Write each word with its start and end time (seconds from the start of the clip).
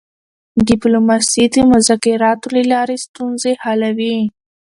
ډیپلوماسي 0.67 1.43
د 1.53 1.55
مذاکراتو 1.71 2.47
له 2.55 2.63
لارې 2.71 2.95
ستونزې 3.05 3.51
حلوي. 3.63 4.17